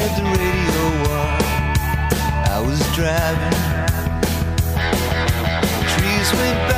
[0.00, 1.42] had the radio on.
[2.48, 3.58] I was driving.
[5.74, 6.77] The trees went by.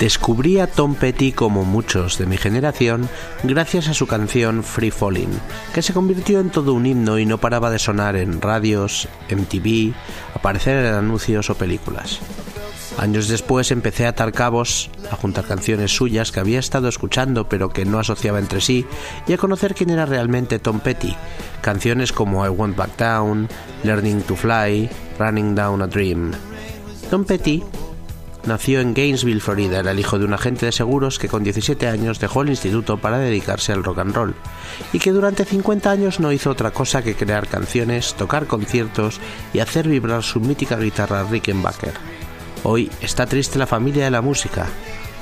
[0.00, 3.06] Descubrí a Tom Petty como muchos de mi generación
[3.42, 5.28] gracias a su canción Free Falling,
[5.74, 9.92] que se convirtió en todo un himno y no paraba de sonar en radios, MTV,
[10.34, 12.18] aparecer en anuncios o películas.
[12.96, 17.68] Años después empecé a atar cabos, a juntar canciones suyas que había estado escuchando pero
[17.68, 18.86] que no asociaba entre sí
[19.28, 21.14] y a conocer quién era realmente Tom Petty.
[21.60, 23.50] Canciones como I Won't Back Down,
[23.84, 26.32] Learning to Fly, Running Down a Dream.
[27.10, 27.62] Tom Petty
[28.46, 29.80] Nació en Gainesville, Florida.
[29.80, 32.96] Era el hijo de un agente de seguros que con 17 años dejó el instituto
[32.96, 34.34] para dedicarse al rock and roll
[34.92, 39.20] y que durante 50 años no hizo otra cosa que crear canciones, tocar conciertos
[39.52, 41.94] y hacer vibrar su mítica guitarra Rickenbacker.
[42.62, 44.66] Hoy está triste la familia de la música.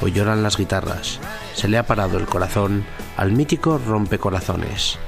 [0.00, 1.18] Hoy lloran las guitarras.
[1.54, 2.84] Se le ha parado el corazón
[3.16, 4.98] al mítico rompecorazones.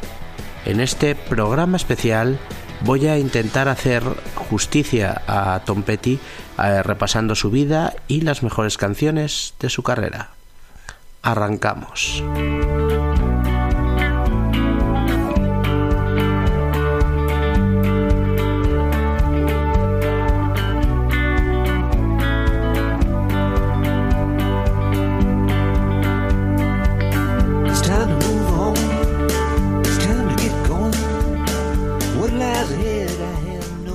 [0.64, 2.38] En este programa especial
[2.84, 4.02] voy a intentar hacer
[4.34, 6.18] justicia a Tom Petty
[6.62, 10.30] eh, repasando su vida y las mejores canciones de su carrera.
[11.22, 12.22] Arrancamos.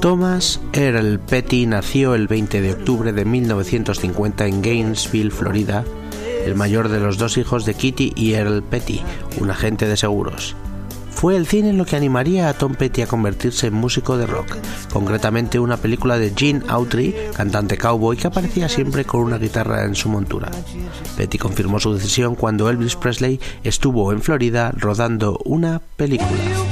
[0.06, 5.84] Thomas Earl Petty nació el 20 de octubre de 1950 en Gainesville, Florida,
[6.46, 9.02] el mayor de los dos hijos de Kitty y Earl Petty,
[9.42, 10.56] un agente de seguros.
[11.10, 14.58] Fue el cine lo que animaría a Tom Petty a convertirse en músico de rock,
[14.94, 19.96] concretamente una película de Gene Autry, cantante cowboy que aparecía siempre con una guitarra en
[19.96, 20.52] su montura.
[21.18, 26.65] Petty confirmó su decisión cuando Elvis Presley estuvo en Florida rodando una película.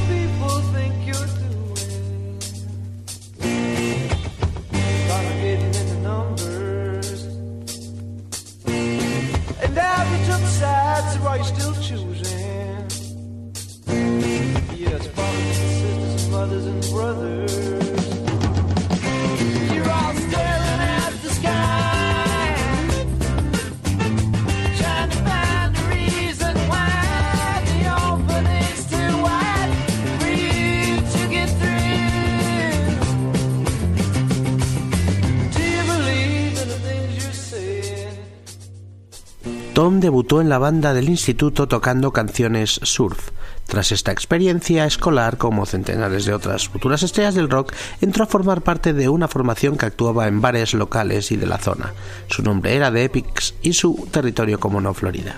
[40.42, 43.30] En la banda del instituto tocando canciones surf.
[43.68, 48.62] Tras esta experiencia escolar, como centenares de otras futuras estrellas del rock, entró a formar
[48.62, 51.94] parte de una formación que actuaba en bares locales y de la zona.
[52.28, 55.36] Su nombre era The Epics y su territorio como no Florida.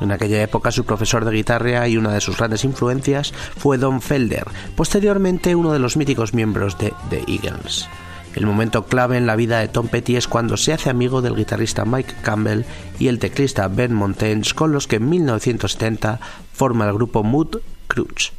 [0.00, 4.02] En aquella época su profesor de guitarra y una de sus grandes influencias fue Don
[4.02, 4.46] Felder,
[4.76, 7.88] posteriormente uno de los míticos miembros de The Eagles.
[8.36, 11.34] El momento clave en la vida de Tom Petty es cuando se hace amigo del
[11.34, 12.66] guitarrista Mike Campbell
[12.98, 16.20] y el teclista Ben Montaigne, con los que en 1970
[16.52, 18.32] forma el grupo Mood Crutch.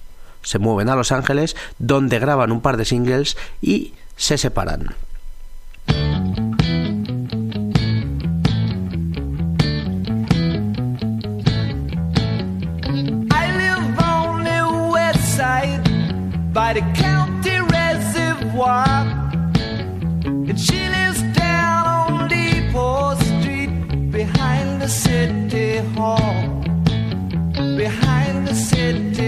[0.43, 4.95] Se mueven a Los Ángeles, donde graban un par de singles y se separan.
[20.57, 26.63] She lives down on Depot Street behind the city hall.
[27.77, 29.26] Behind the city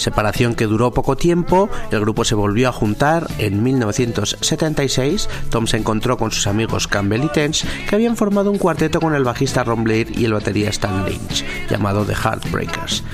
[0.00, 5.76] separación que duró poco tiempo, el grupo se volvió a juntar en 1976, Tom se
[5.76, 9.64] encontró con sus amigos Campbell y Tench, que habían formado un cuarteto con el bajista
[9.64, 13.04] Ron Blair y el batería Stan Lynch, llamado The Heartbreakers.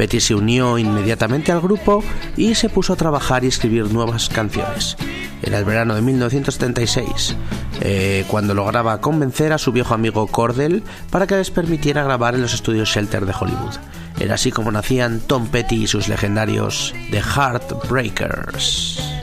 [0.00, 2.02] Betty se unió inmediatamente al grupo
[2.34, 4.96] y se puso a trabajar y escribir nuevas canciones.
[5.42, 7.36] Era el verano de 1976,
[7.82, 12.40] eh, cuando lograba convencer a su viejo amigo Cordell para que les permitiera grabar en
[12.40, 13.74] los estudios Shelter de Hollywood.
[14.18, 19.19] Era así como nacían Tom Petty y sus legendarios The Heartbreakers.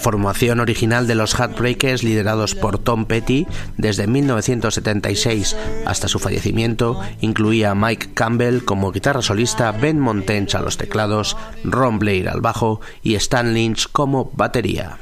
[0.00, 5.54] La formación original de los Heartbreakers, liderados por Tom Petty desde 1976
[5.84, 11.36] hasta su fallecimiento, incluía a Mike Campbell como guitarra solista, Ben Montench a los teclados,
[11.64, 15.00] Ron Blair al bajo y Stan Lynch como batería.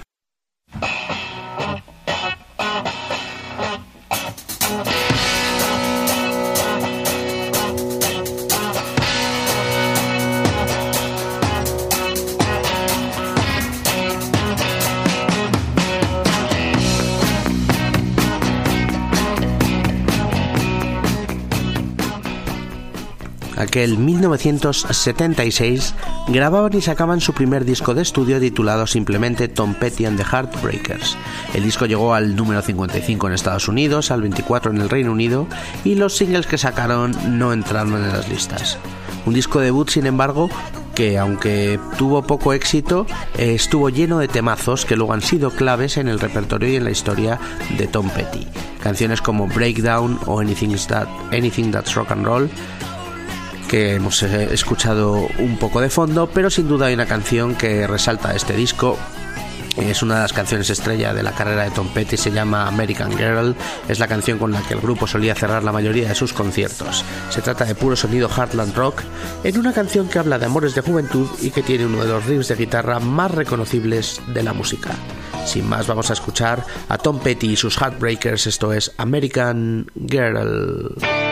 [23.59, 25.95] Aquel 1976
[26.29, 31.17] grababan y sacaban su primer disco de estudio titulado simplemente Tom Petty and the Heartbreakers.
[31.55, 35.47] El disco llegó al número 55 en Estados Unidos, al 24 en el Reino Unido
[35.85, 38.79] y los singles que sacaron no entraron en las listas.
[39.27, 40.49] Un disco debut, sin embargo,
[40.95, 43.07] que aunque tuvo poco éxito,
[43.37, 46.91] estuvo lleno de temazos que luego han sido claves en el repertorio y en la
[46.91, 47.39] historia
[47.77, 48.47] de Tom Petty.
[48.83, 52.51] Canciones como Breakdown o Anything, That, Anything That's Rock and Roll
[53.69, 57.87] que hemos eh, escuchado un poco de fondo, pero sin duda hay una canción que
[57.87, 58.99] resalta este disco
[59.87, 63.17] es una de las canciones estrella de la carrera de Tom Petty, se llama American
[63.17, 63.55] Girl,
[63.89, 67.05] es la canción con la que el grupo solía cerrar la mayoría de sus conciertos.
[67.31, 69.03] Se trata de puro sonido Heartland Rock,
[69.45, 72.27] en una canción que habla de amores de juventud y que tiene uno de los
[72.27, 74.91] riffs de guitarra más reconocibles de la música.
[75.47, 81.28] Sin más, vamos a escuchar a Tom Petty y sus Heartbreakers, esto es American Girl.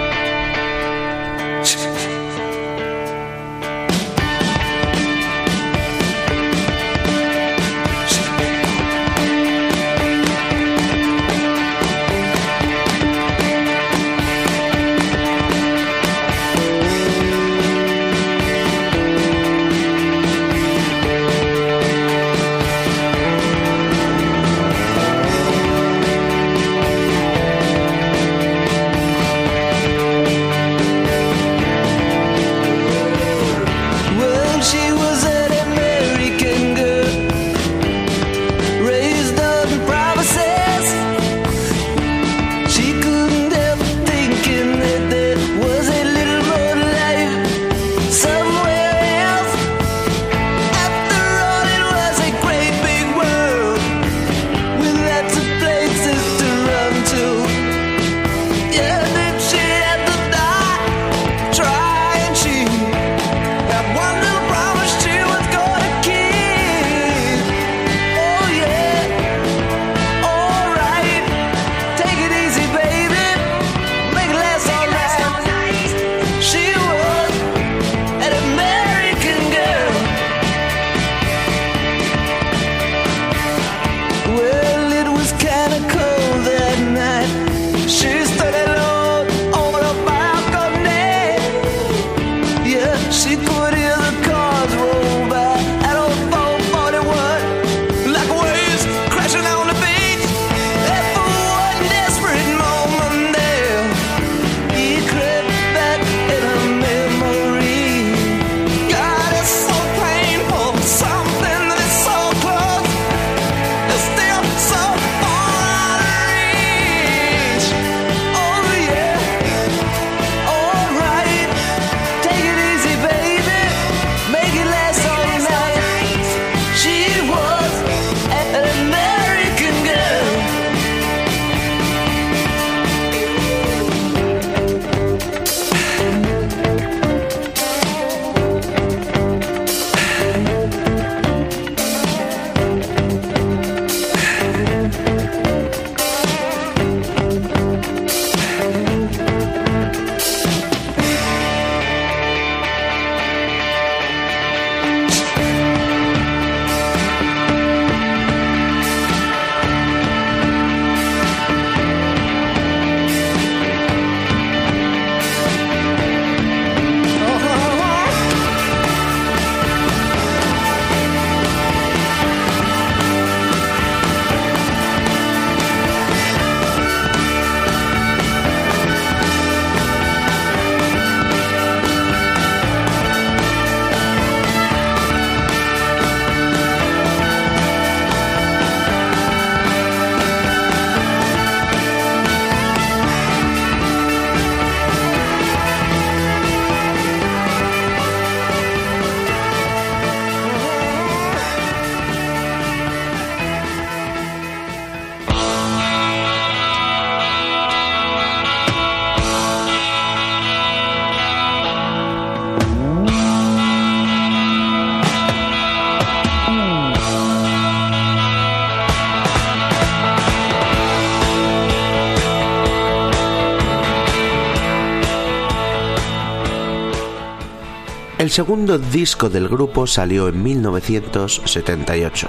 [228.36, 232.28] Segundo disco del grupo salió en 1978.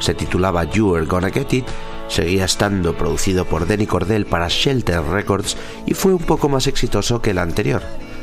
[0.00, 1.66] Se titulaba You Are Gonna Get It,
[2.08, 7.20] seguía estando producido por Denny Cordell para Shelter Records y fue un poco más exitoso
[7.20, 7.82] que el anterior.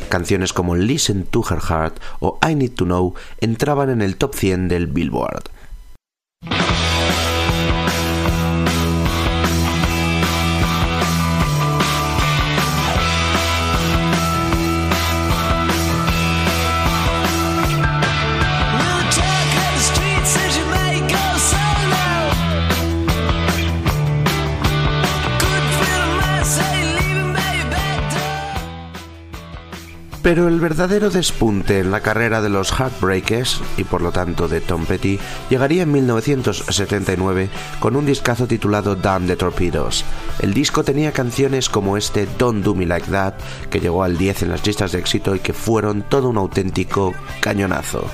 [0.10, 4.34] Canciones como Listen to Her Heart o I Need to Know entraban en el top
[4.34, 5.52] 100 del Billboard.
[30.22, 34.60] Pero el verdadero despunte en la carrera de los Heartbreakers, y por lo tanto de
[34.60, 35.18] Tom Petty,
[35.50, 37.50] llegaría en 1979
[37.80, 40.04] con un discazo titulado Damn the Torpedoes.
[40.40, 43.36] El disco tenía canciones como este Don't Do Me Like That,
[43.70, 47.14] que llegó al 10 en las listas de éxito y que fueron todo un auténtico
[47.40, 48.06] cañonazo.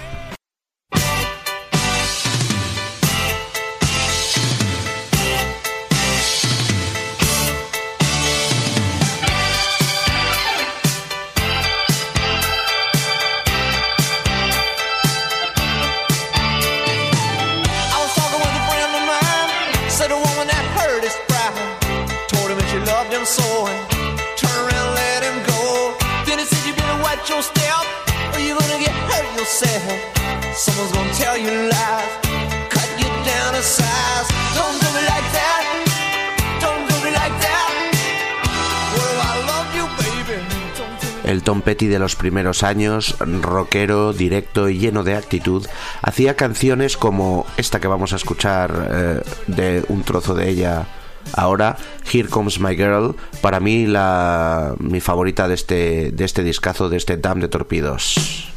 [41.23, 45.65] El Tom Petty de los primeros años, rockero, directo y lleno de actitud,
[46.01, 50.87] hacía canciones como esta que vamos a escuchar eh, de un trozo de ella
[51.33, 51.77] ahora,
[52.11, 56.97] Here Comes My Girl, para mí la mi favorita de este de este discazo de
[56.97, 58.53] este Dam de Torpedos.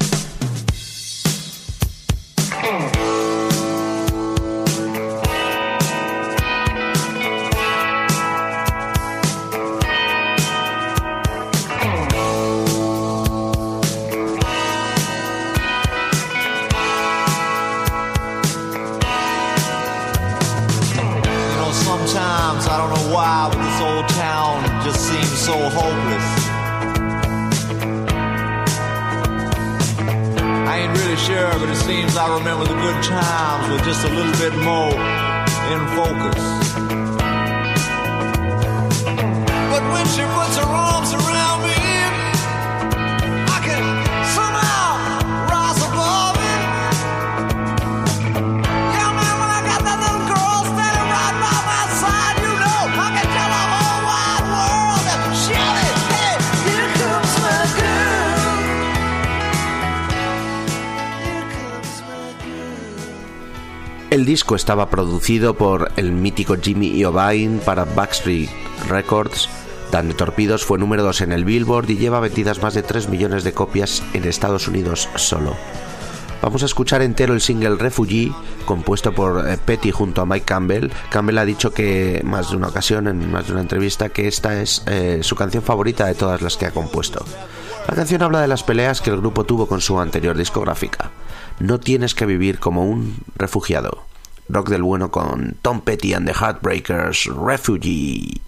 [64.59, 68.51] Estaba producido por el mítico Jimmy Iovine para Backstreet
[68.89, 69.49] Records.
[69.93, 73.09] Dan de Torpedos fue número 2 en el Billboard y lleva vendidas más de 3
[73.09, 75.55] millones de copias en Estados Unidos solo.
[76.43, 78.33] Vamos a escuchar entero el single Refugee,
[78.65, 80.91] compuesto por eh, Petty junto a Mike Campbell.
[81.09, 84.61] Campbell ha dicho que más de una ocasión, en más de una entrevista, que esta
[84.61, 87.25] es eh, su canción favorita de todas las que ha compuesto.
[87.87, 91.13] La canción habla de las peleas que el grupo tuvo con su anterior discográfica.
[91.61, 94.08] No tienes que vivir como un refugiado.
[94.49, 98.41] Rock del bueno con Tom Petty and the Heartbreakers, Refugee.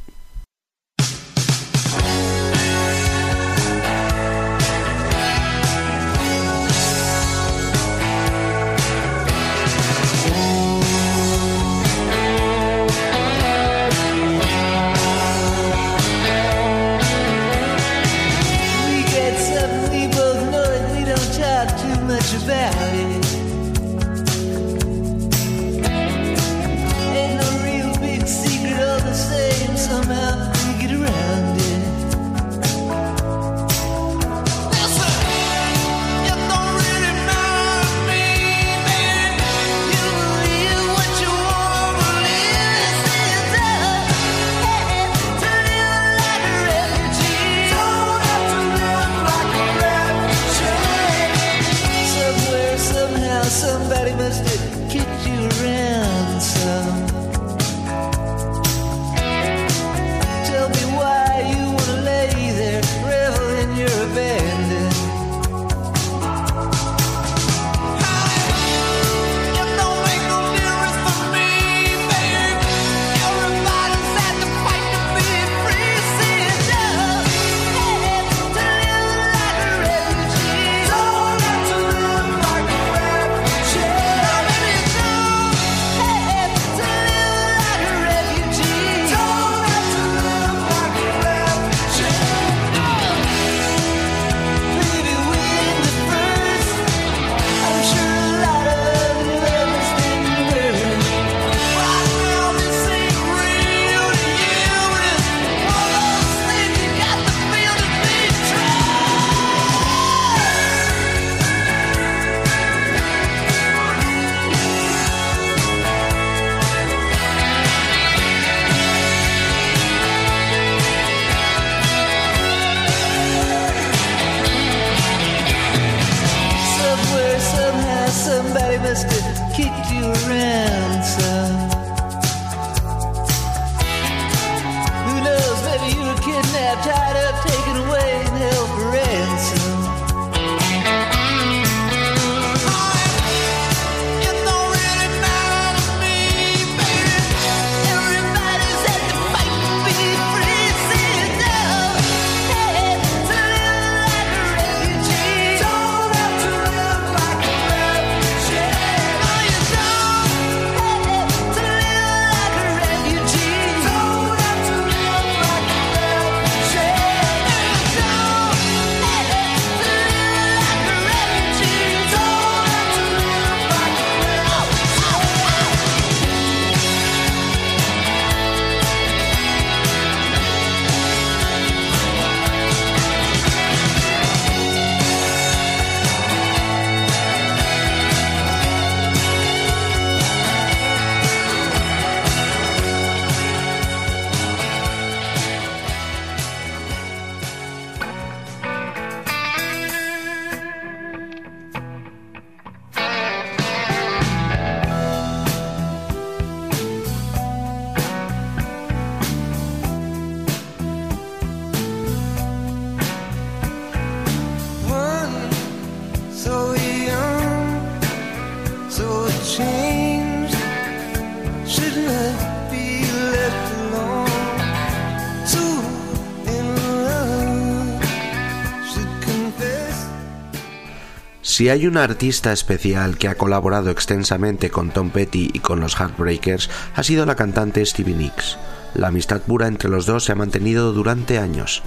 [231.61, 235.95] Si hay una artista especial que ha colaborado extensamente con Tom Petty y con los
[235.95, 238.57] Heartbreakers, ha sido la cantante Stevie Nicks.
[238.95, 241.83] La amistad pura entre los dos se ha mantenido durante años.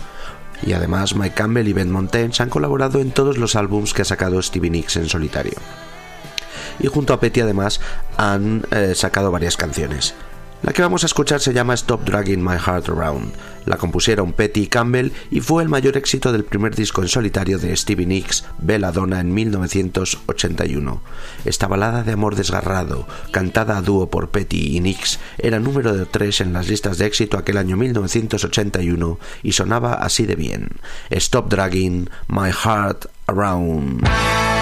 [0.61, 4.05] Y además Mike Campbell y Ben Montaigne han colaborado en todos los álbums que ha
[4.05, 5.55] sacado Stevie Nicks en solitario.
[6.79, 7.81] Y junto a Petty además
[8.15, 10.13] han eh, sacado varias canciones.
[10.63, 13.33] La que vamos a escuchar se llama Stop Dragging My Heart Around.
[13.65, 17.75] La compusieron Petty Campbell y fue el mayor éxito del primer disco en solitario de
[17.75, 21.01] Stevie Nicks, Belladonna, en 1981.
[21.43, 26.39] Esta balada de amor desgarrado, cantada a dúo por Petty y Nicks, era número 3
[26.39, 30.69] en las listas de éxito aquel año 1981 y sonaba así de bien.
[31.09, 34.52] Stop Dragging My Heart Around.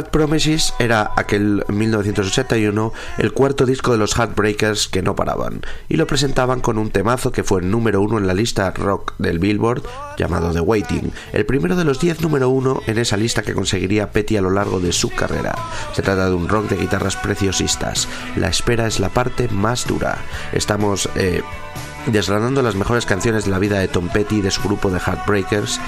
[0.00, 5.60] Hard Promises era aquel 1981 el cuarto disco de los Heartbreakers que no paraban
[5.90, 9.12] y lo presentaban con un temazo que fue el número uno en la lista rock
[9.18, 9.82] del Billboard
[10.16, 14.10] llamado The Waiting, el primero de los 10 número uno en esa lista que conseguiría
[14.10, 15.54] Petty a lo largo de su carrera.
[15.92, 18.08] Se trata de un rock de guitarras preciosistas.
[18.36, 20.16] La espera es la parte más dura.
[20.54, 21.42] Estamos eh,
[22.06, 24.98] desgranando las mejores canciones de la vida de Tom Petty y de su grupo de
[24.98, 25.78] Heartbreakers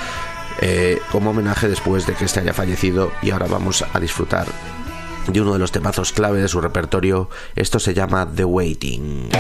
[0.63, 4.47] eh, como homenaje después de que este haya fallecido y ahora vamos a disfrutar
[5.27, 7.29] de uno de los temazos clave de su repertorio.
[7.57, 9.31] Esto se llama The Waiting.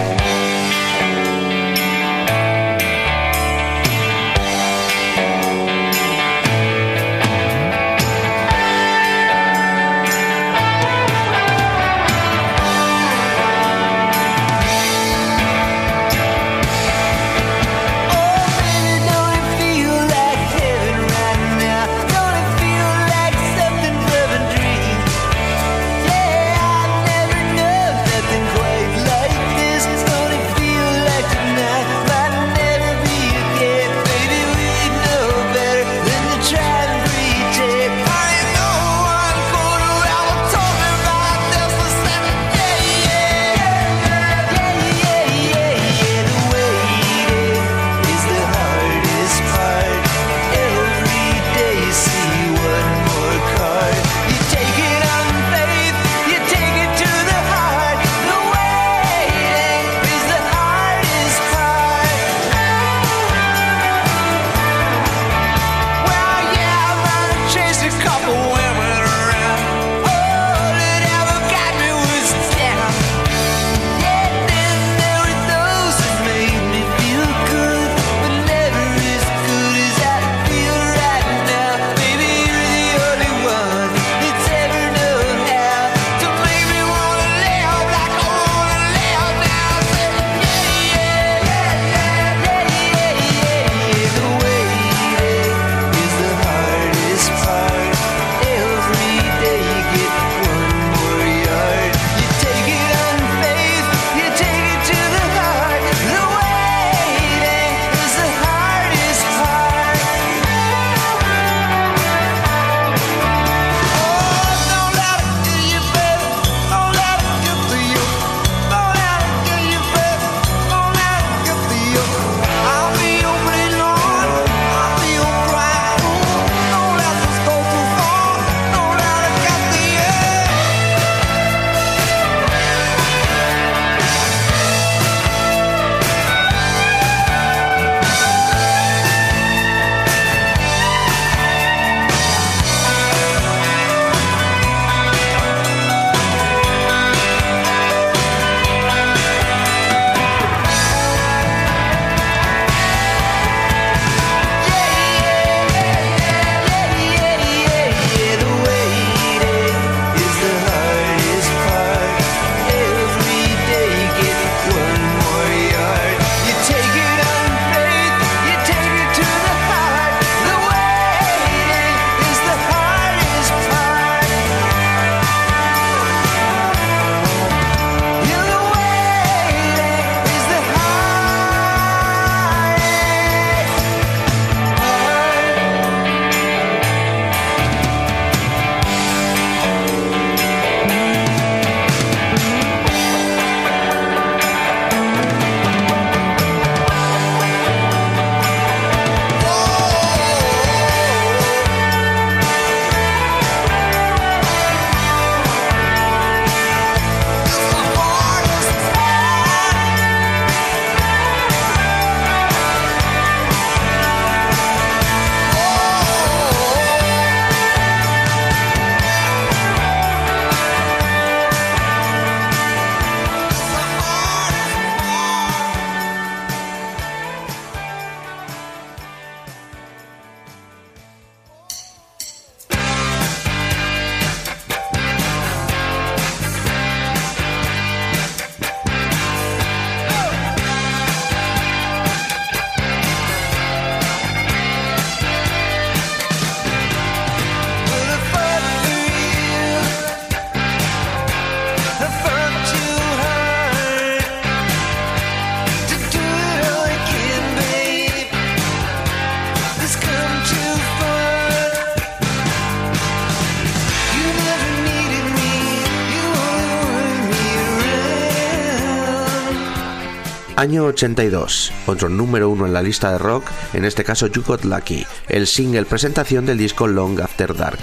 [270.62, 274.64] Año 82, otro número uno en la lista de rock, en este caso You Got
[274.64, 277.80] Lucky, el single presentación del disco Long After Dark.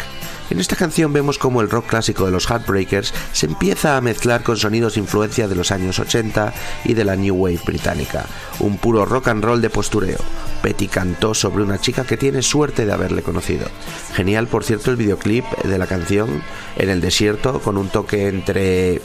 [0.49, 4.43] En esta canción vemos cómo el rock clásico de los Heartbreakers se empieza a mezclar
[4.43, 6.53] con sonidos influencia de los años 80
[6.85, 8.25] y de la New Wave británica,
[8.61, 10.19] un puro rock and roll de postureo.
[10.61, 13.67] Petty cantó sobre una chica que tiene suerte de haberle conocido.
[14.13, 16.41] Genial, por cierto, el videoclip de la canción
[16.77, 19.01] en el desierto con un toque entre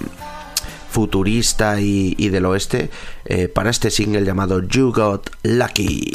[0.95, 2.89] futurista y, del oeste
[3.25, 6.13] eh, para este single llamado You Got Lucky.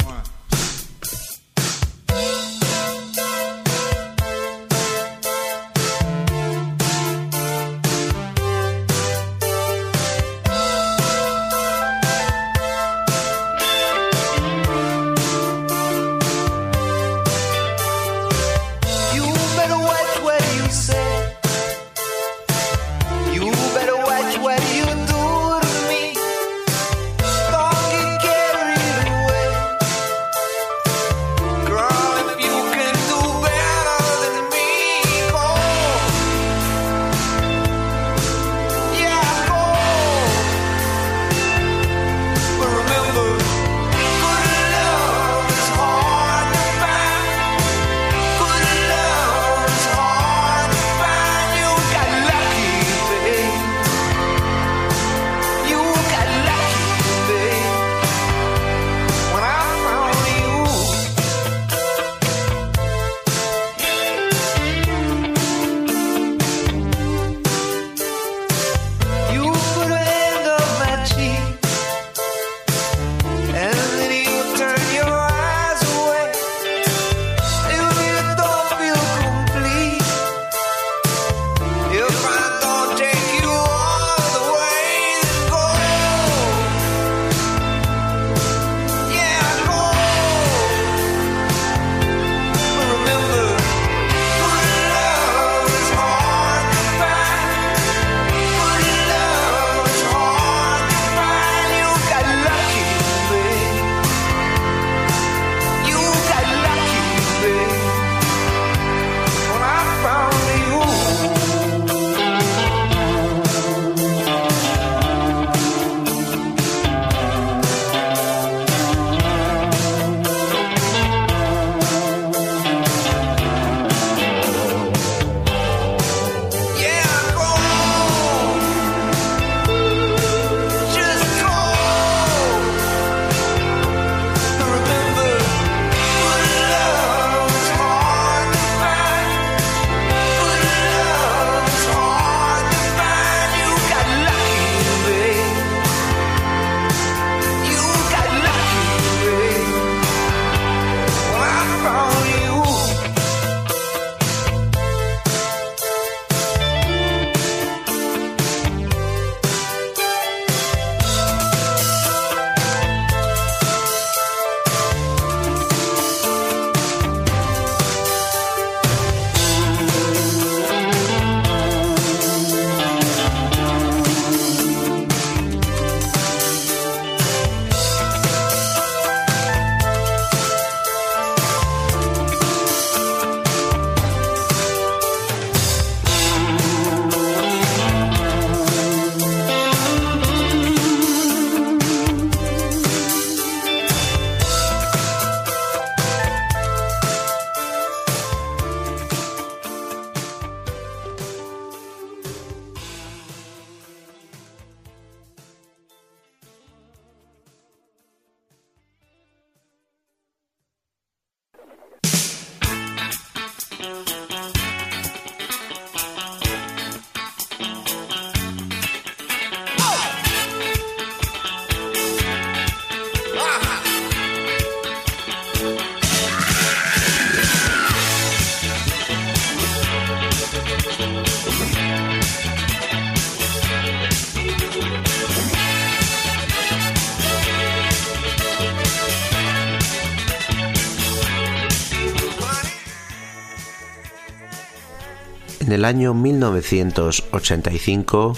[245.80, 248.36] El año 1985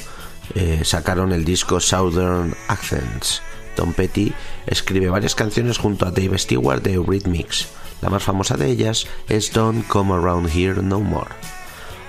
[0.54, 3.42] eh, sacaron el disco Southern Accents.
[3.74, 4.32] Tom Petty
[4.64, 7.66] escribe varias canciones junto a Dave Stewart de Eurythmics.
[8.00, 11.32] La más famosa de ellas es Don't Come Around Here No More.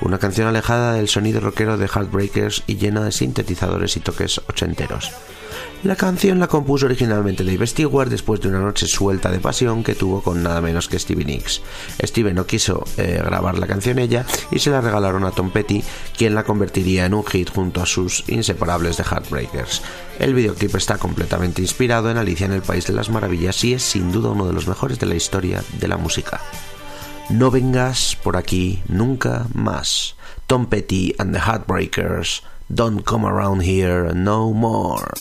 [0.04, 5.12] Una canción alejada del sonido rockero de Heartbreakers y llena de sintetizadores y toques ochenteros.
[5.84, 9.96] La canción la compuso originalmente Dave Stewart después de una noche suelta de pasión que
[9.96, 11.62] tuvo con nada menos que Stevie Nicks.
[12.02, 15.84] Steve no quiso eh, grabar la canción ella y se la regalaron a Tom Petty,
[16.18, 19.82] quien la convertiría en un hit junto a sus inseparables de Heartbreakers.
[20.20, 23.84] El videoclip está completamente inspirado en Alicia en el País de las Maravillas y es
[23.84, 26.40] sin duda uno de los mejores de la historia de la música.
[27.30, 30.14] No vengas por aquí nunca más.
[30.48, 32.42] Tom Petty and the Heartbreakers.
[32.74, 35.14] Don't come around here no more.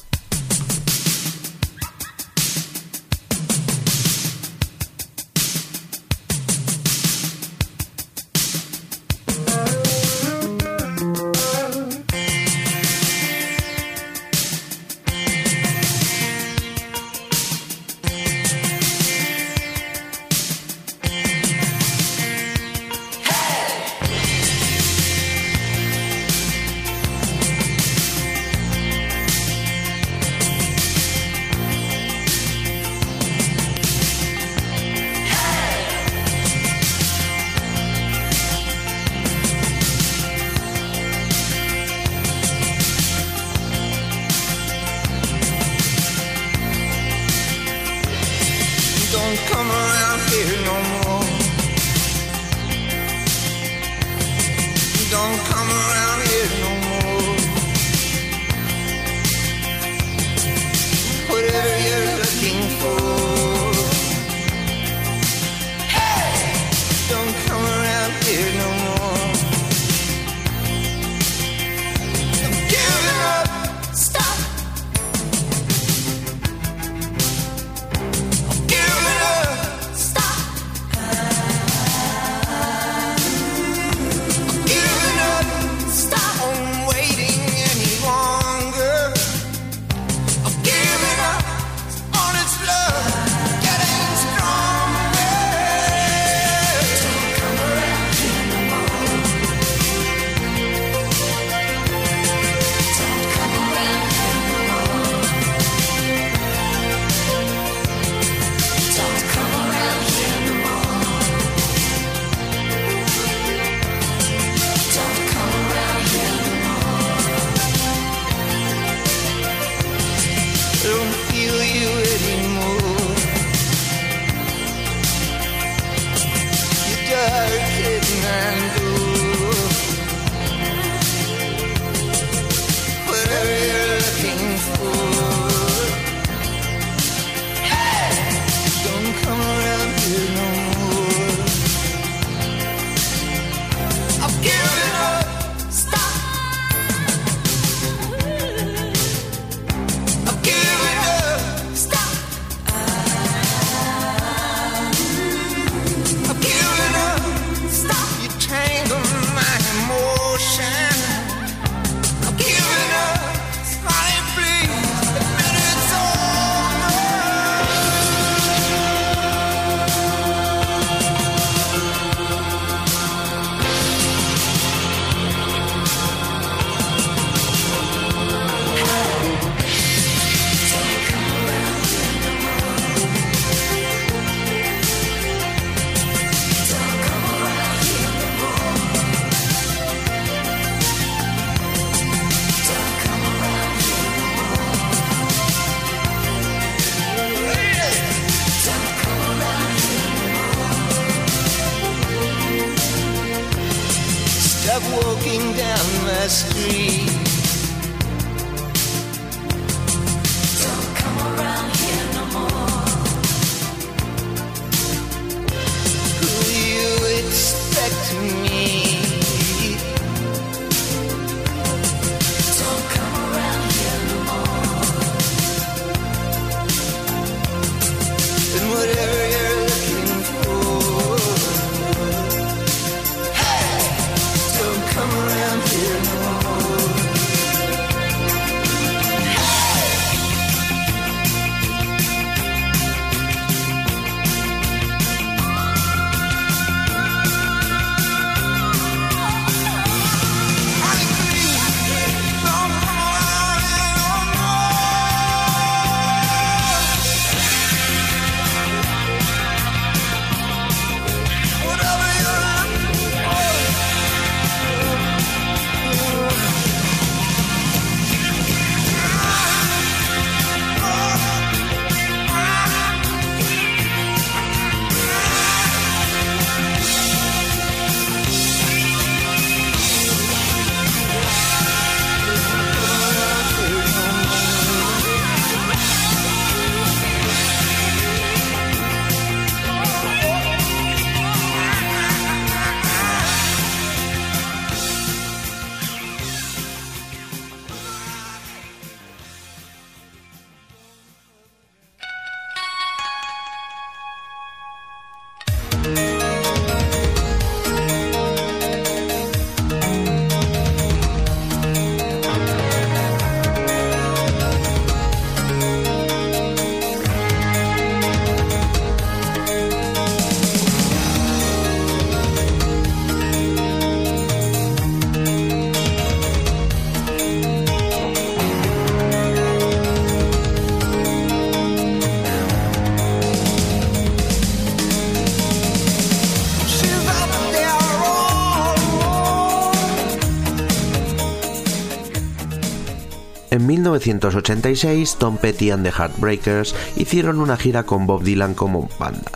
[344.07, 349.33] 1986, Tom Petty and the Heartbreakers hicieron una gira con Bob Dylan como banda,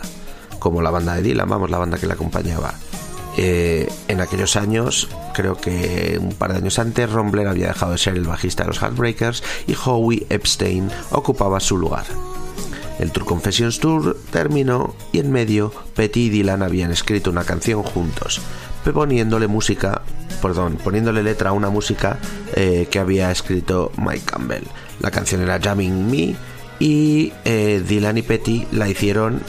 [0.59, 2.73] como la banda de Dylan, vamos, la banda que le acompañaba.
[3.37, 7.91] Eh, en aquellos años, creo que un par de años antes, Ron Blair había dejado
[7.91, 12.05] de ser el bajista de los Heartbreakers y Howie Epstein ocupaba su lugar.
[12.99, 17.83] El Tour Confessions Tour terminó y en medio Petty y Dylan habían escrito una canción
[17.83, 18.41] juntos,
[18.91, 20.01] poniéndole música,
[20.41, 22.17] perdón, poniéndole letra a una música
[22.55, 24.63] eh, que había escrito Mike Campbell.
[24.99, 26.35] La canción era Jamming Me
[26.79, 29.41] y eh, Dylan y Petty la hicieron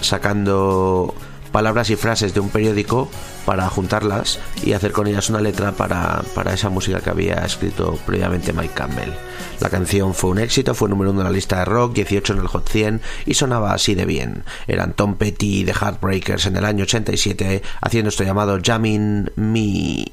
[0.00, 1.14] sacando
[1.56, 3.08] palabras y frases de un periódico
[3.46, 7.98] para juntarlas y hacer con ellas una letra para, para esa música que había escrito
[8.04, 9.14] previamente Mike Campbell.
[9.60, 12.38] La canción fue un éxito, fue número uno en la lista de rock, 18 en
[12.40, 14.44] el Hot 100 y sonaba así de bien.
[14.66, 20.04] Eran Tom Petty y The Heartbreakers en el año 87 haciendo esto llamado Jamming Me.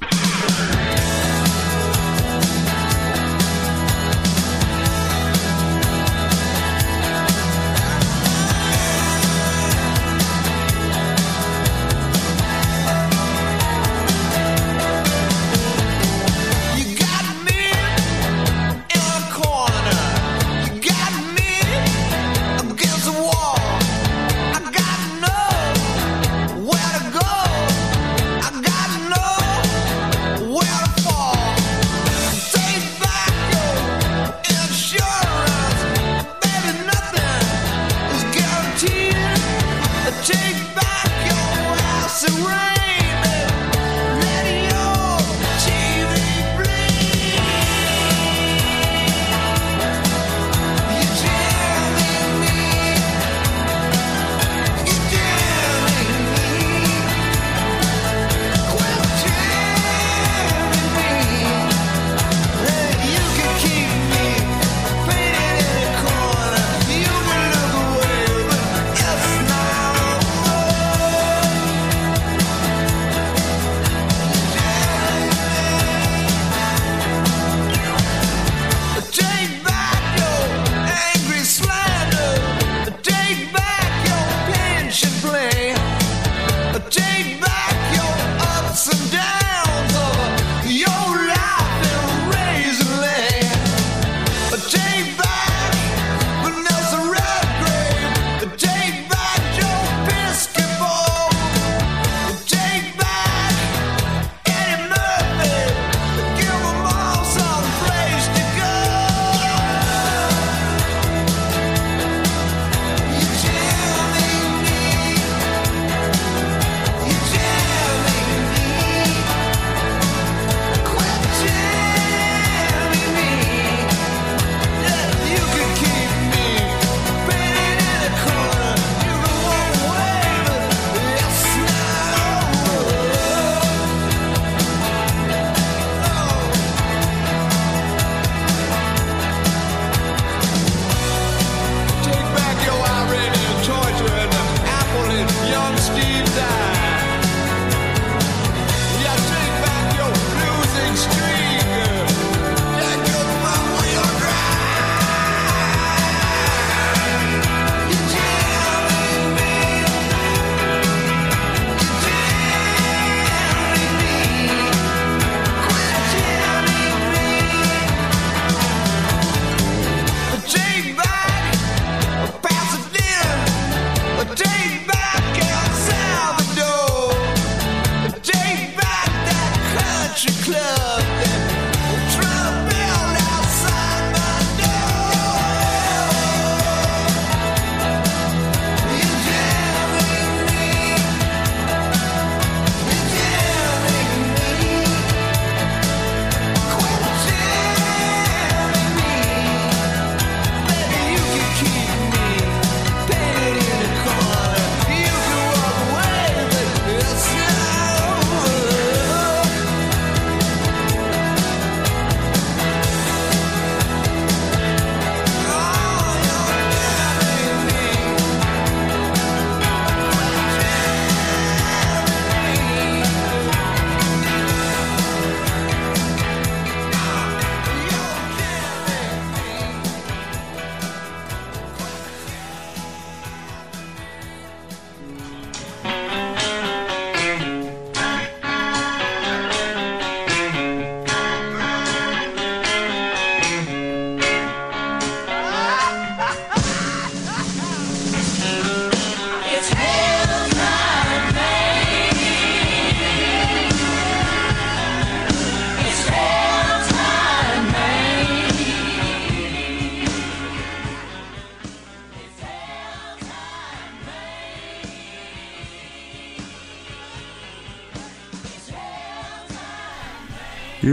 [40.22, 42.93] take back your house and rain.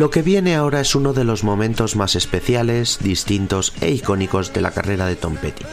[0.00, 4.62] Lo que viene ahora es uno de los momentos más especiales, distintos e icónicos de
[4.62, 5.66] la carrera de Tom Petty.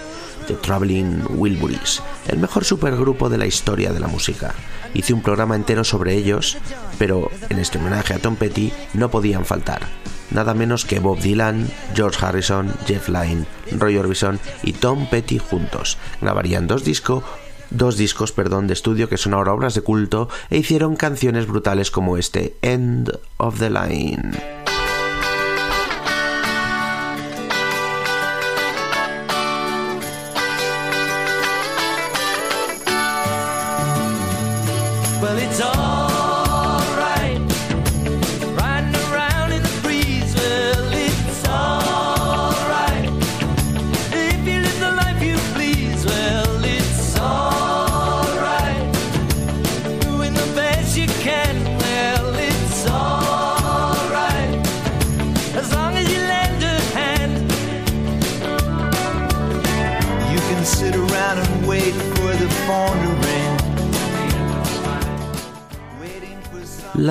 [0.47, 4.53] The Traveling Wilburys, el mejor supergrupo de la historia de la música.
[4.93, 6.57] Hice un programa entero sobre ellos,
[6.99, 9.87] pero en este homenaje a Tom Petty no podían faltar.
[10.29, 11.65] Nada menos que Bob Dylan,
[11.95, 15.97] George Harrison, Jeff Lynne, Roy Orbison y Tom Petty juntos.
[16.19, 17.23] Grabarían dos discos
[17.69, 21.91] dos discos perdón, de estudio que son ahora obras de culto e hicieron canciones brutales
[21.91, 24.66] como este End of the Line.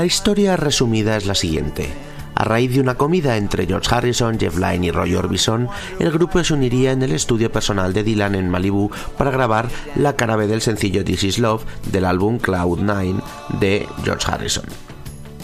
[0.07, 1.89] Historia resumida es la siguiente.
[2.35, 6.43] A raíz de una comida entre George Harrison, Jeff Lynne y Roy Orbison, el grupo
[6.45, 10.47] se uniría en el estudio personal de Dylan en Malibu para grabar la cara B
[10.47, 13.23] del sencillo This Is Love del álbum Cloud9
[13.59, 14.65] de George Harrison.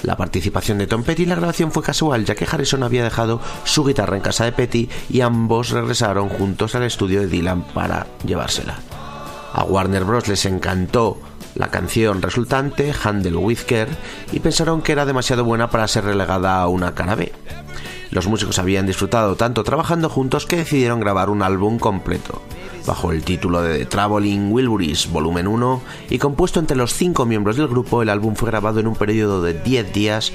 [0.02, 3.40] La participación de Tom Petty en la grabación fue casual, ya que Harrison había dejado
[3.64, 8.06] su guitarra en casa de Petty y ambos regresaron juntos al estudio de Dylan para
[8.24, 8.78] llevársela.
[9.54, 10.28] A Warner Bros.
[10.28, 11.20] les encantó
[11.54, 13.60] la canción resultante, Handel with
[14.32, 17.32] y pensaron que era demasiado buena para ser relegada a una cara B.
[18.10, 22.42] Los músicos habían disfrutado tanto trabajando juntos que decidieron grabar un álbum completo,
[22.86, 27.56] bajo el título de The Traveling Wilburys Volumen 1, y compuesto entre los cinco miembros
[27.56, 30.32] del grupo, el álbum fue grabado en un periodo de 10 días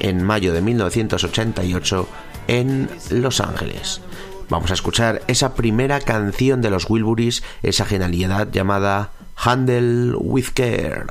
[0.00, 2.08] en mayo de 1988
[2.48, 4.00] en Los Ángeles.
[4.48, 11.06] Vamos a escuchar esa primera canción de los Wilburys, esa genialidad llamada Handle with Care.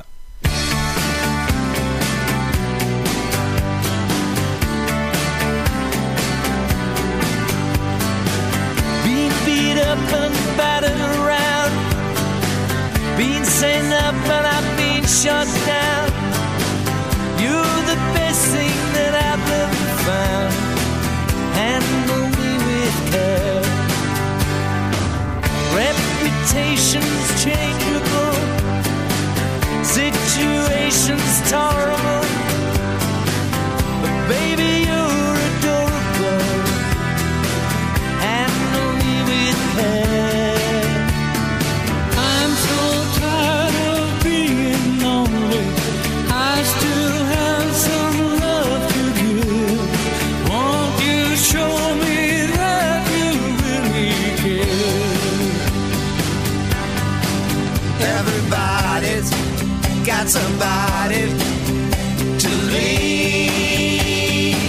[15.66, 16.08] down.
[17.40, 20.52] You're the best thing that I've ever found.
[21.60, 23.62] Handle me with care.
[25.76, 27.71] Reputations change.
[60.32, 61.28] Somebody
[62.38, 63.98] to lean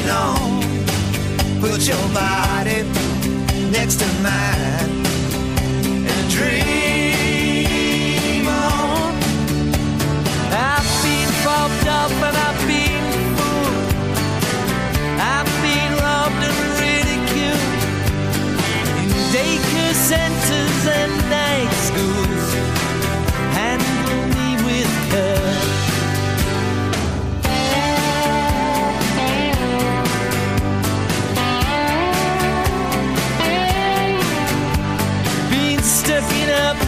[0.10, 0.62] on.
[1.62, 2.84] Put your body
[3.72, 4.63] next to mine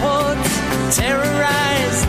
[0.06, 2.08] airports, terrorized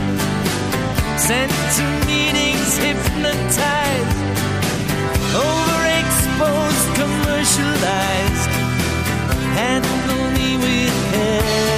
[1.18, 4.16] sent to meetings hypnotized,
[5.34, 8.51] overexposed, commercialized.
[9.57, 11.76] Handle me with care.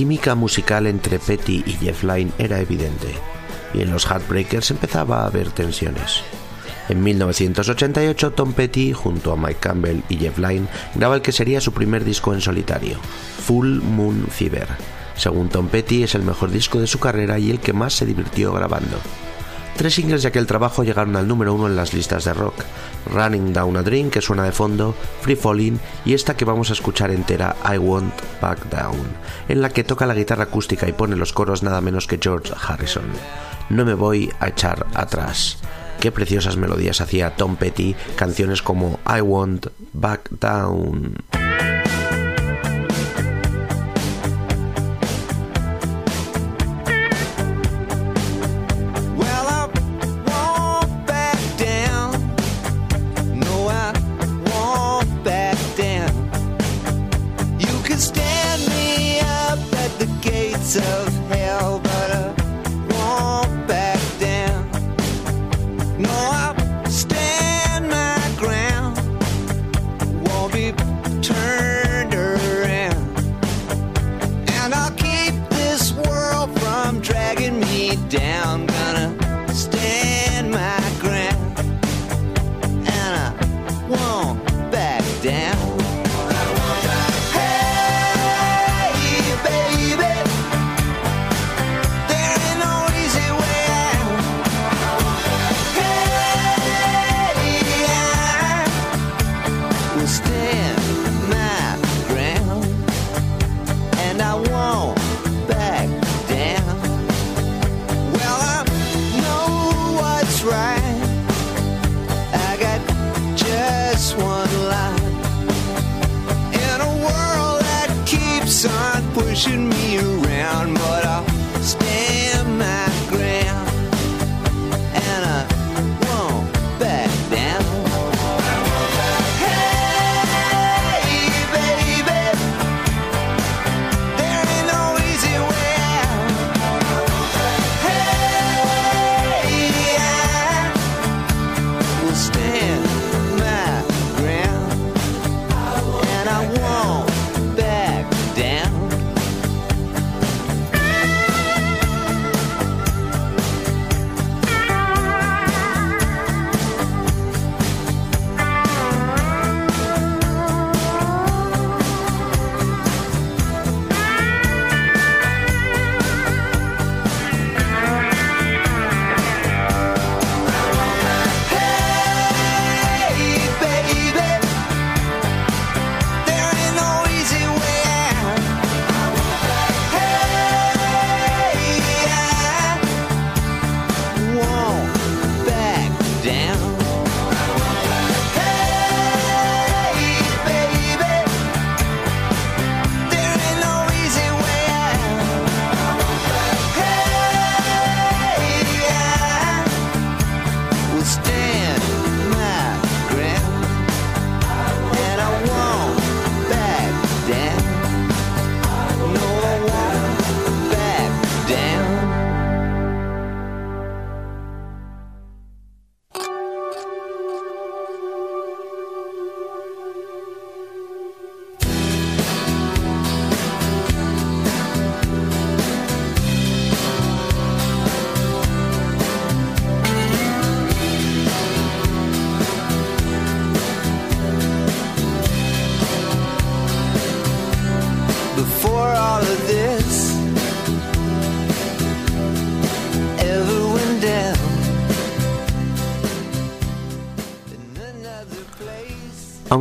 [0.00, 3.08] Química musical entre Petty y Jeff Lynne era evidente,
[3.74, 6.22] y en los Heartbreakers empezaba a haber tensiones.
[6.88, 11.60] En 1988, Tom Petty, junto a Mike Campbell y Jeff Lynne, graba el que sería
[11.60, 12.96] su primer disco en solitario,
[13.44, 14.68] Full Moon Fever.
[15.16, 18.06] Según Tom Petty, es el mejor disco de su carrera y el que más se
[18.06, 18.96] divirtió grabando.
[19.80, 22.52] Tres singles de aquel trabajo llegaron al número uno en las listas de rock:
[23.10, 26.74] Running Down a Dream, que suena de fondo, Free Falling y esta que vamos a
[26.74, 28.12] escuchar entera, I Won't
[28.42, 28.98] Back Down,
[29.48, 32.52] en la que toca la guitarra acústica y pone los coros nada menos que George
[32.62, 33.06] Harrison.
[33.70, 35.56] No me voy a echar atrás.
[35.98, 41.14] Qué preciosas melodías hacía Tom Petty, canciones como I Won't Back Down.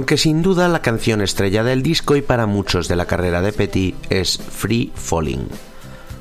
[0.10, 3.53] Aunque sin duda la canción estrella del disco y para muchos de la carrera de
[3.53, 5.47] Petty es Free Falling.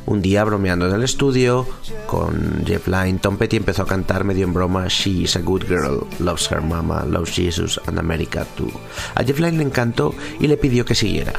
[0.05, 1.67] Un día bromeando en el estudio
[2.07, 5.63] con Jeff Lynne, Tom Petty empezó a cantar medio en broma She is a good
[5.67, 8.71] girl, loves her mama, loves Jesus and America too.
[9.15, 11.33] A Jeff Lynne le encantó y le pidió que siguiera.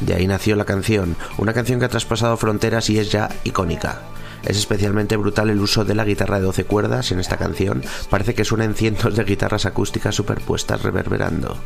[0.00, 4.02] De ahí nació la canción, una canción que ha traspasado fronteras y es ya icónica.
[4.44, 7.82] Es especialmente brutal el uso de la guitarra de 12 cuerdas en esta canción.
[8.10, 11.56] Parece que suenan cientos de guitarras acústicas superpuestas reverberando.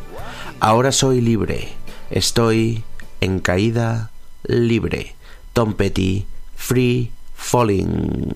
[0.59, 1.69] Ahora soy libre.
[2.09, 2.83] Estoy
[3.19, 4.09] en caída
[4.43, 5.15] libre.
[5.53, 6.25] Tom Petty,
[6.55, 8.33] Free Falling.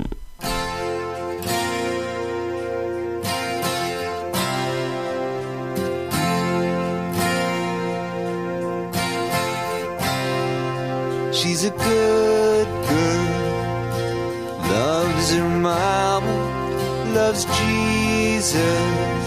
[17.26, 19.24] Loves Jesus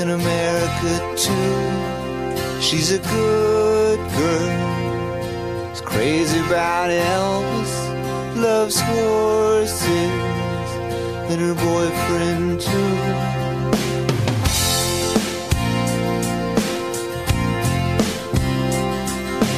[0.00, 2.60] in America too.
[2.60, 7.74] She's a good girl, is crazy about Elvis,
[8.34, 10.16] loves horses
[11.30, 12.96] and her boyfriend too.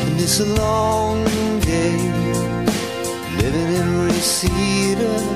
[0.07, 1.25] And it's a long
[1.61, 1.97] day
[3.41, 5.36] living in Reseda.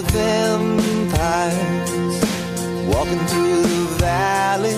[0.00, 1.90] The vampires
[2.86, 4.76] walking through the valley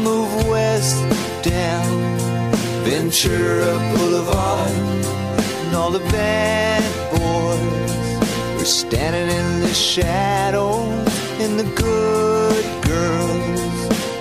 [0.00, 1.02] move west
[1.42, 2.16] down
[2.84, 4.70] Ventura Boulevard,
[5.64, 11.08] and all the bad boys are standing in the shadows,
[11.40, 13.60] and the good girls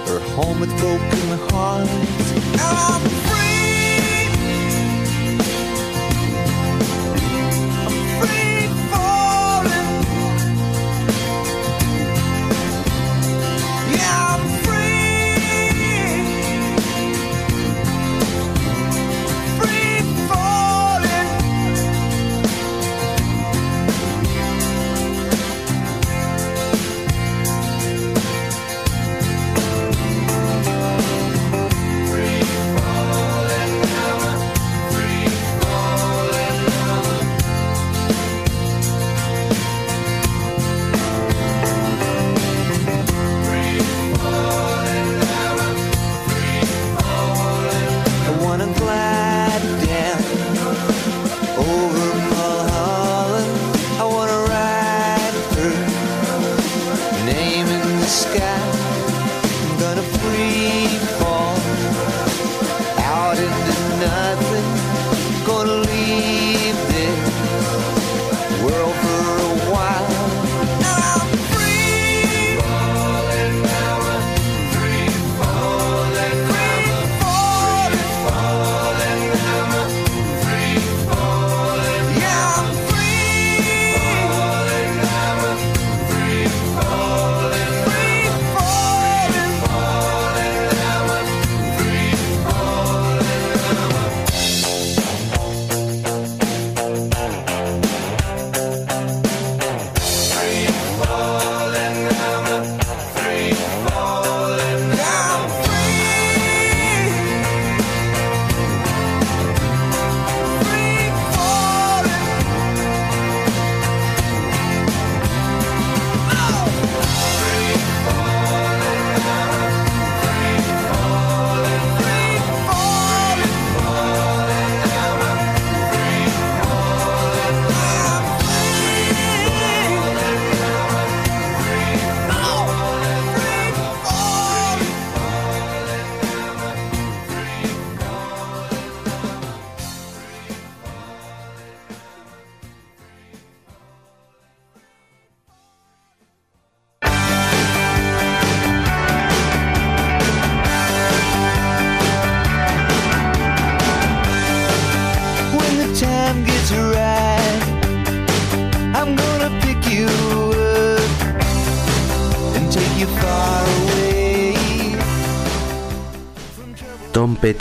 [0.10, 1.92] are home with broken hearts.
[2.60, 3.51] I'm free.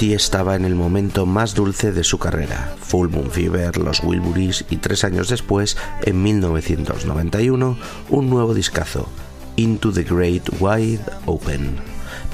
[0.01, 2.75] Petty estaba en el momento más dulce de su carrera.
[2.81, 7.77] Full Moon Fever, Los Wilburys y tres años después, en 1991,
[8.09, 9.11] un nuevo discazo,
[9.57, 11.77] Into the Great Wide Open.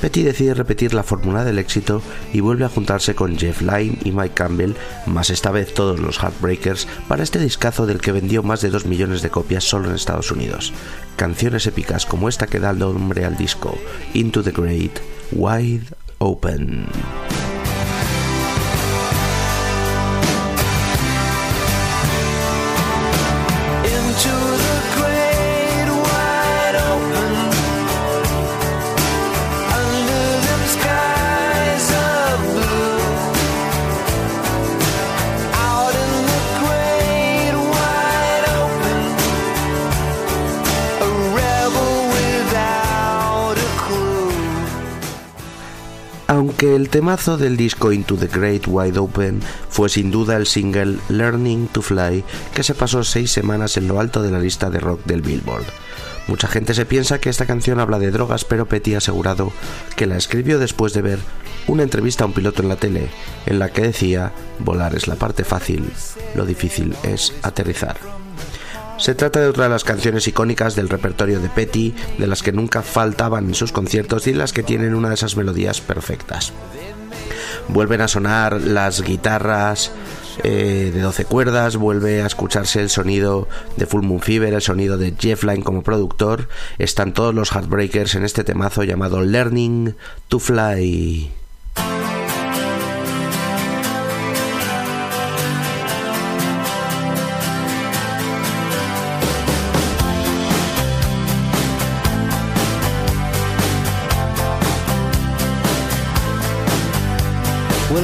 [0.01, 2.03] Petty decide repetir la fórmula del éxito
[2.33, 6.19] y vuelve a juntarse con Jeff Lynne y Mike Campbell, más esta vez todos los
[6.23, 9.97] Heartbreakers, para este discazo del que vendió más de 2 millones de copias solo en
[9.97, 10.73] Estados Unidos.
[11.17, 13.77] Canciones épicas como esta que da el nombre al disco,
[14.15, 15.01] Into the Great
[15.33, 15.87] Wide
[16.19, 16.87] Open.
[46.57, 50.97] Aunque el temazo del disco Into the Great Wide Open fue sin duda el single
[51.11, 54.81] Learning to Fly, que se pasó seis semanas en lo alto de la lista de
[54.81, 55.67] rock del Billboard.
[56.29, 59.53] Mucha gente se piensa que esta canción habla de drogas, pero Petty ha asegurado
[59.97, 61.19] que la escribió después de ver
[61.67, 63.11] una entrevista a un piloto en la tele,
[63.45, 65.93] en la que decía, volar es la parte fácil,
[66.35, 67.99] lo difícil es aterrizar.
[68.99, 72.53] Se trata de otra de las canciones icónicas del repertorio de Petty, de las que
[72.53, 76.53] nunca faltaban en sus conciertos y las que tienen una de esas melodías perfectas.
[77.69, 79.93] Vuelven a sonar las guitarras
[80.45, 84.97] eh, de 12 cuerdas, vuelve a escucharse el sonido de Full Moon Fever, el sonido
[84.97, 86.49] de Jeff Lynne como productor.
[86.79, 89.95] Están todos los Heartbreakers en este temazo llamado Learning
[90.29, 91.31] to Fly.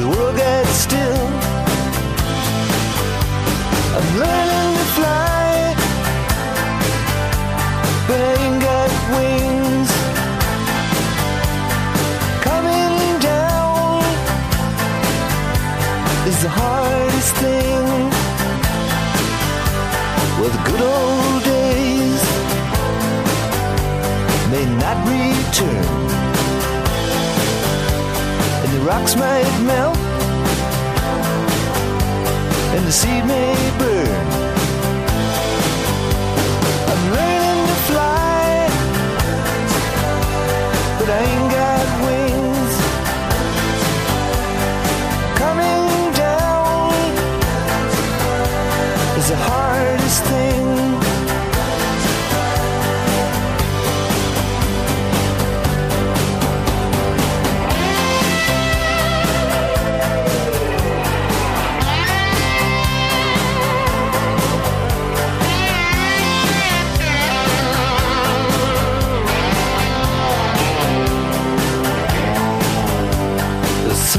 [0.00, 1.26] the world gets still.
[3.96, 5.74] I'm learning to fly,
[8.08, 9.90] but I got wings.
[12.48, 12.94] Coming
[13.30, 14.02] down
[16.30, 17.84] is the hardest thing.
[20.38, 22.22] Well, the good old days
[24.52, 26.19] may not return
[28.84, 29.96] rocks might melt,
[32.74, 34.49] and the sea may burn.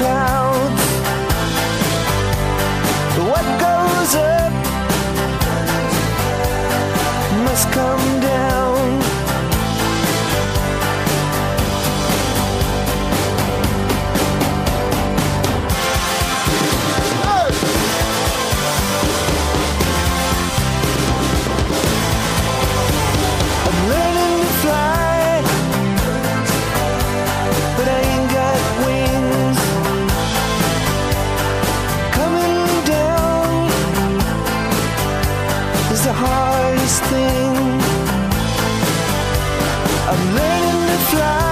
[0.00, 0.37] Around
[41.10, 41.47] fly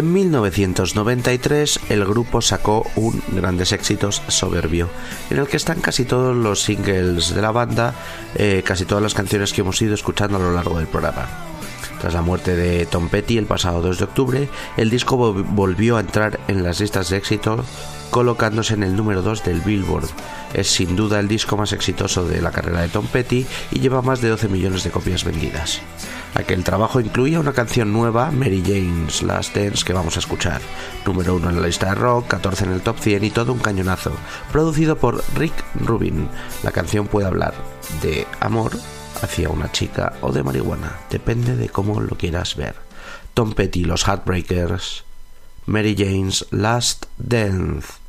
[0.00, 4.88] En 1993 el grupo sacó un Grandes Éxitos soberbio,
[5.28, 7.92] en el que están casi todos los singles de la banda,
[8.34, 11.28] eh, casi todas las canciones que hemos ido escuchando a lo largo del programa.
[12.00, 14.48] Tras la muerte de Tom Petty el pasado 2 de octubre,
[14.78, 17.62] el disco vo- volvió a entrar en las listas de éxito
[18.10, 20.08] colocándose en el número 2 del Billboard.
[20.52, 24.02] Es sin duda el disco más exitoso de la carrera de Tom Petty y lleva
[24.02, 25.80] más de 12 millones de copias vendidas.
[26.34, 30.60] Aquel trabajo incluía una canción nueva, Mary Jane's Last Dance, que vamos a escuchar.
[31.04, 33.58] Número 1 en la lista de rock, 14 en el top 100 y todo un
[33.58, 34.12] cañonazo.
[34.52, 36.28] Producido por Rick Rubin.
[36.62, 37.54] La canción puede hablar
[38.02, 38.72] de amor
[39.22, 42.74] hacia una chica o de marihuana, depende de cómo lo quieras ver.
[43.34, 45.04] Tom Petty, los Heartbreakers,
[45.66, 47.99] Mary Jane's Last Dance.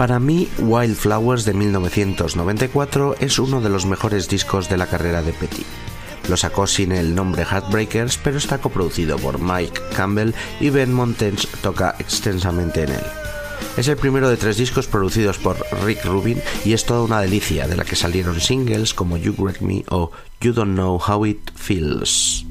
[0.00, 5.34] Para mí, Wildflowers de 1994 es uno de los mejores discos de la carrera de
[5.34, 5.62] Petty.
[6.26, 11.46] Lo sacó sin el nombre Heartbreakers, pero está coproducido por Mike Campbell y Ben Montens
[11.60, 13.04] toca extensamente en él.
[13.76, 17.68] Es el primero de tres discos producidos por Rick Rubin y es toda una delicia,
[17.68, 21.50] de la que salieron singles como You Wreck Me o You Don't Know How It
[21.54, 22.46] Feels.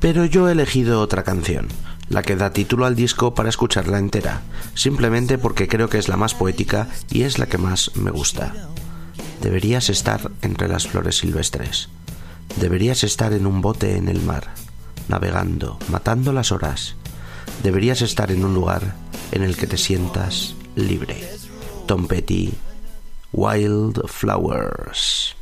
[0.00, 1.68] Pero yo he elegido otra canción,
[2.08, 4.40] la que da título al disco para escucharla entera,
[4.74, 8.54] simplemente porque creo que es la más poética y es la que más me gusta.
[9.42, 11.90] Deberías estar entre las flores silvestres.
[12.58, 14.48] Deberías estar en un bote en el mar,
[15.08, 16.96] navegando, matando las horas.
[17.62, 18.94] Deberías estar en un lugar
[19.32, 21.28] en el que te sientas libre.
[21.86, 22.52] Tom Petty,
[23.32, 25.36] Wild Flowers.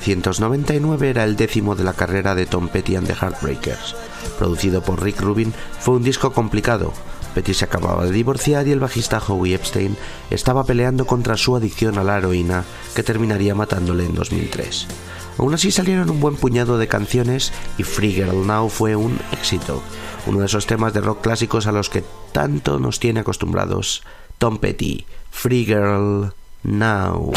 [0.00, 3.96] 1999 era el décimo de la carrera de Tom Petty and the Heartbreakers.
[4.38, 6.92] Producido por Rick Rubin, fue un disco complicado.
[7.34, 9.96] Petty se acababa de divorciar y el bajista Howie Epstein
[10.30, 12.64] estaba peleando contra su adicción a la heroína
[12.94, 14.86] que terminaría matándole en 2003.
[15.38, 19.82] Aún así salieron un buen puñado de canciones y Free Girl Now fue un éxito,
[20.26, 24.02] uno de esos temas de rock clásicos a los que tanto nos tiene acostumbrados
[24.38, 26.32] Tom Petty, Free Girl
[26.62, 27.32] Now.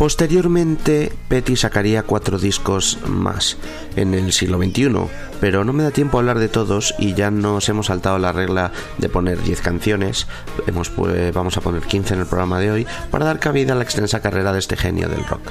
[0.00, 3.58] Posteriormente, Petty sacaría cuatro discos más
[3.96, 4.90] en el siglo XXI,
[5.42, 8.32] pero no me da tiempo a hablar de todos y ya nos hemos saltado la
[8.32, 10.26] regla de poner 10 canciones,
[10.96, 13.84] pues, vamos a poner 15 en el programa de hoy para dar cabida a la
[13.84, 15.42] extensa carrera de este genio del rock.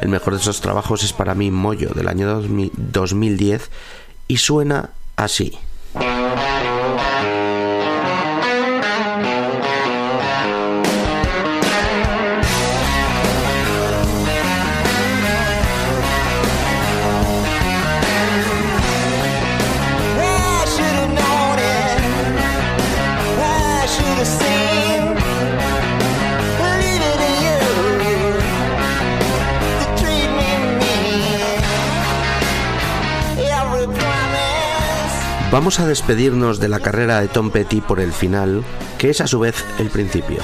[0.00, 3.70] El mejor de esos trabajos es para mí Moyo del año 2000 2010
[4.28, 5.58] y suena así.
[35.56, 38.62] Vamos a despedirnos de la carrera de Tom Petty por el final,
[38.98, 40.42] que es a su vez el principio.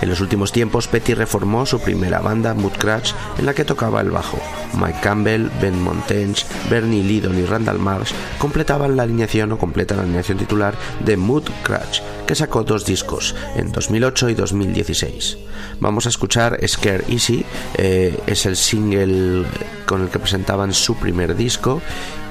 [0.00, 4.10] En los últimos tiempos, Petty reformó su primera banda, Mudcrutch, en la que tocaba el
[4.10, 4.38] bajo.
[4.72, 10.04] Mike Campbell, Ben Montage, Bernie Lydon y Randall Marsh completaban la alineación o completan la
[10.04, 10.74] alineación titular
[11.04, 15.36] de Mudcrutch, que sacó dos discos, en 2008 y 2016.
[15.80, 19.44] Vamos a escuchar Scare Easy, eh, es el single
[19.84, 21.82] con el que presentaban su primer disco,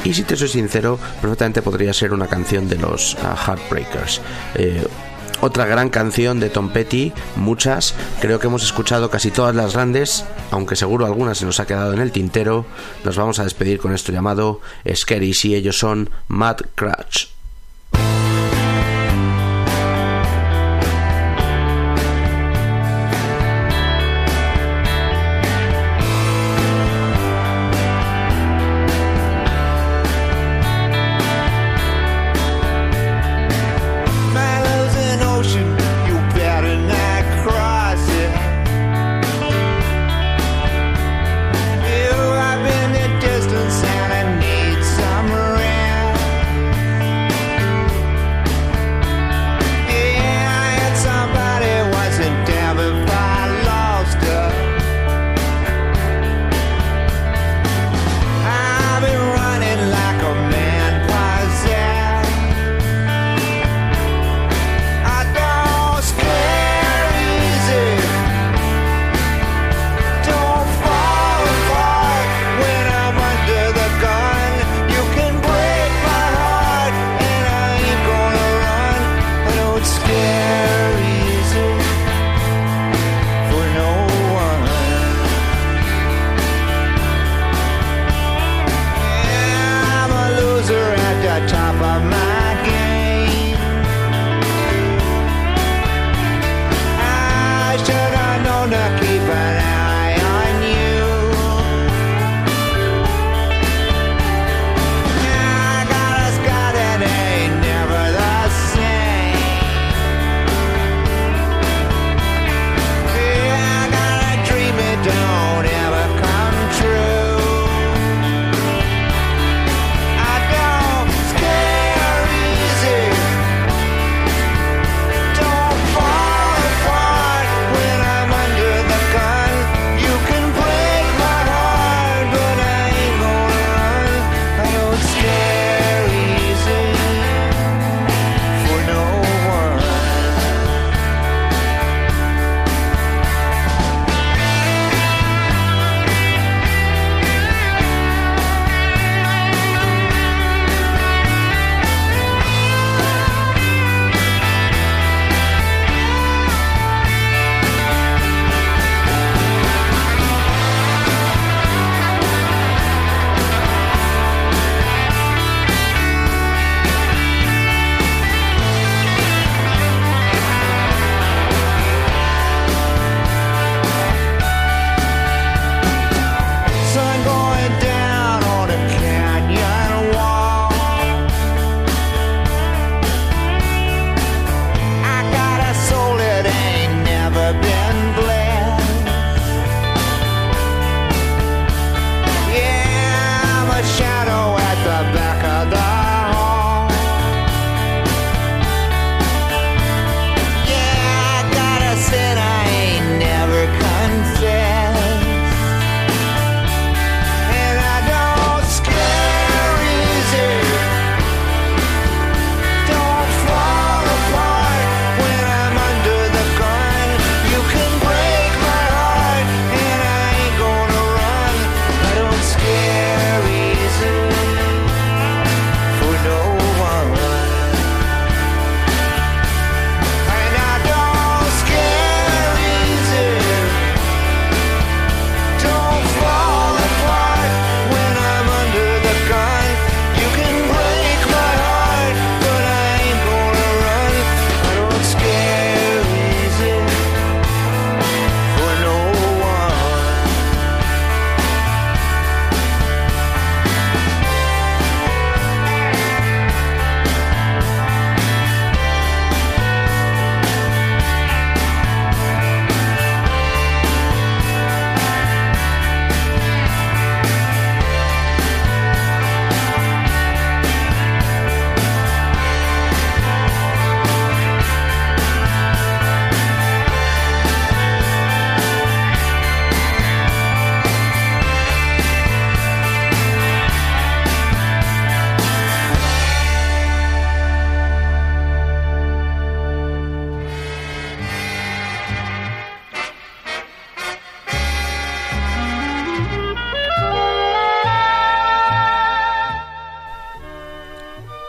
[0.05, 4.21] y si te soy sincero, perfectamente podría ser una canción de los uh, Heartbreakers.
[4.53, 4.85] Eh,
[5.41, 10.23] otra gran canción de Tom Petty, muchas, creo que hemos escuchado casi todas las grandes,
[10.51, 12.65] aunque seguro algunas se nos ha quedado en el tintero.
[13.03, 14.61] Nos vamos a despedir con esto llamado
[14.93, 17.34] Scary si ellos son Mad Crutch.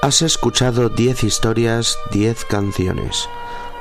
[0.06, 3.28] Has escuchado 10 historias, 10 canciones.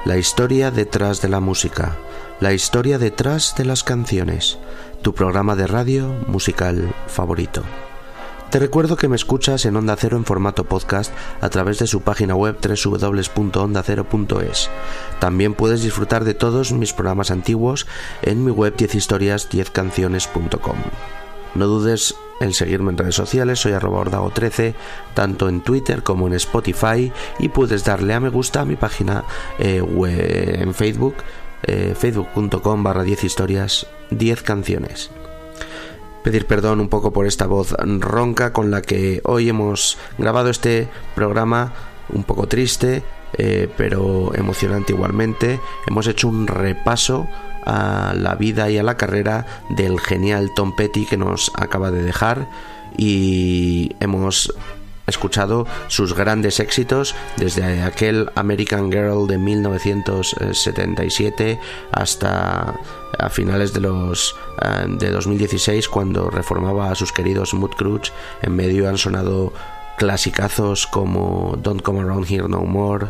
[0.05, 1.97] La historia detrás de la música,
[2.39, 4.57] la historia detrás de las canciones.
[5.03, 7.61] Tu programa de radio musical favorito.
[8.49, 12.01] Te recuerdo que me escuchas en Onda Cero en formato podcast a través de su
[12.01, 14.69] página web www.ondacero.es.
[15.19, 17.85] También puedes disfrutar de todos mis programas antiguos
[18.23, 20.77] en mi web 10historias10canciones.com.
[21.53, 24.73] No dudes en seguirme en redes sociales, soy arroba ordago13,
[25.13, 29.23] tanto en Twitter como en Spotify y puedes darle a me gusta a mi página
[29.59, 29.81] eh,
[30.59, 31.15] en Facebook,
[31.63, 35.09] eh, facebook.com barra 10 historias 10 canciones
[36.23, 40.87] pedir perdón un poco por esta voz ronca con la que hoy hemos grabado este
[41.13, 41.71] programa
[42.09, 43.03] un poco triste,
[43.37, 45.59] eh, pero emocionante igualmente.
[45.87, 47.27] Hemos hecho un repaso
[47.65, 52.03] a la vida y a la carrera del genial Tom Petty que nos acaba de
[52.03, 52.47] dejar
[52.97, 54.53] y hemos
[55.07, 61.59] escuchado sus grandes éxitos desde aquel American Girl de 1977
[61.91, 62.73] hasta
[63.17, 68.55] a finales de los eh, de 2016 cuando reformaba a sus queridos Mood Crutch en
[68.55, 69.51] medio han sonado
[69.97, 73.09] clasicazos como Don't Come Around Here No More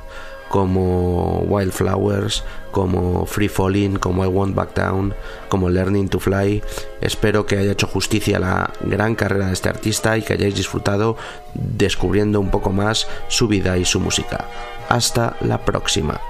[0.56, 5.14] como Wildflowers, como Free Falling, como I Won't Back Down,
[5.50, 6.64] como Learning to Fly.
[7.02, 10.56] Espero que haya hecho justicia a la gran carrera de este artista y que hayáis
[10.56, 11.18] disfrutado
[11.54, 14.46] descubriendo un poco más su vida y su música.
[14.88, 16.22] Hasta la próxima.